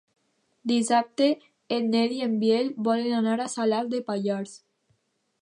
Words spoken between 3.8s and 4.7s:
de Pallars.